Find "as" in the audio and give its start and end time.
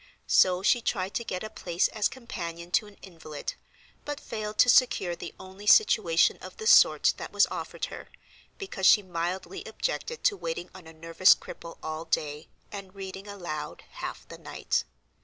1.89-2.07